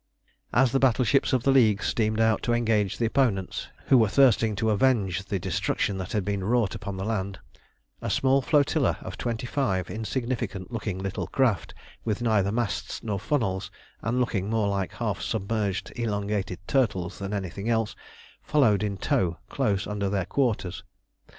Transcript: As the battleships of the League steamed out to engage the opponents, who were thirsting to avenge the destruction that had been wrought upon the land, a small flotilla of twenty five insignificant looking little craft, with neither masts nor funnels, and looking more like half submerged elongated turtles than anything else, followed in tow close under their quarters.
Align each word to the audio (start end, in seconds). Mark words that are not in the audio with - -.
As 0.51 0.71
the 0.71 0.79
battleships 0.79 1.31
of 1.31 1.43
the 1.43 1.51
League 1.51 1.83
steamed 1.83 2.19
out 2.19 2.41
to 2.41 2.53
engage 2.53 2.97
the 2.97 3.05
opponents, 3.05 3.67
who 3.85 3.99
were 3.99 4.07
thirsting 4.07 4.55
to 4.55 4.71
avenge 4.71 5.23
the 5.25 5.37
destruction 5.37 5.99
that 5.99 6.11
had 6.13 6.25
been 6.25 6.43
wrought 6.43 6.73
upon 6.73 6.97
the 6.97 7.05
land, 7.05 7.37
a 8.01 8.09
small 8.09 8.41
flotilla 8.41 8.97
of 9.03 9.15
twenty 9.15 9.45
five 9.45 9.91
insignificant 9.91 10.71
looking 10.73 10.97
little 10.97 11.27
craft, 11.27 11.75
with 12.03 12.19
neither 12.19 12.51
masts 12.51 13.03
nor 13.03 13.19
funnels, 13.19 13.69
and 14.01 14.19
looking 14.19 14.49
more 14.49 14.67
like 14.69 14.93
half 14.93 15.21
submerged 15.21 15.93
elongated 15.95 16.57
turtles 16.67 17.19
than 17.19 17.31
anything 17.31 17.69
else, 17.69 17.95
followed 18.41 18.81
in 18.81 18.97
tow 18.97 19.37
close 19.49 19.85
under 19.85 20.09
their 20.09 20.25
quarters. 20.25 20.83